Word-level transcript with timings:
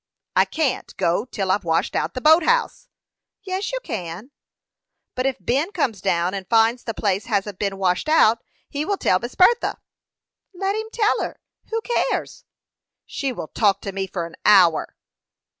"I 0.35 0.45
can't 0.45 0.97
go 0.97 1.25
till 1.25 1.51
I've 1.51 1.63
washed 1.63 1.95
out 1.95 2.15
the 2.15 2.21
boat 2.21 2.41
house." 2.41 2.87
"Yes, 3.43 3.71
you 3.71 3.77
can." 3.83 4.31
"But 5.13 5.27
if 5.27 5.37
Ben 5.39 5.71
comes 5.71 6.01
down 6.01 6.33
and 6.33 6.49
finds 6.49 6.83
the 6.83 6.95
place 6.95 7.25
hasn't 7.25 7.59
been 7.59 7.77
washed 7.77 8.09
out, 8.09 8.39
he 8.67 8.83
will 8.83 8.97
tell 8.97 9.19
Miss 9.19 9.35
Bertha." 9.35 9.77
"Let 10.55 10.75
him 10.75 10.87
tell 10.91 11.21
her 11.21 11.39
who 11.69 11.81
cares?" 11.81 12.45
"She 13.05 13.31
will 13.31 13.49
talk 13.49 13.79
to 13.81 13.91
me 13.91 14.07
for 14.07 14.25
an 14.25 14.37
hour." 14.43 14.95